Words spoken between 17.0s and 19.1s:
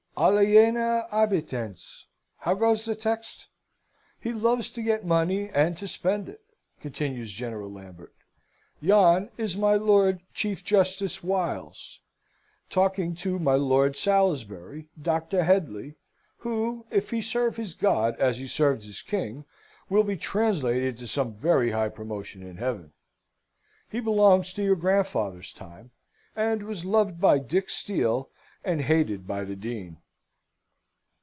he serve his God as he serves his